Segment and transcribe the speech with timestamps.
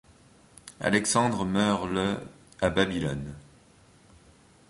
[0.79, 2.17] Alexandre meurt le
[2.59, 3.35] à Babylone.